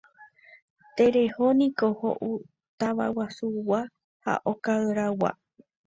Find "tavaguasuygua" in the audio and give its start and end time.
2.79-3.81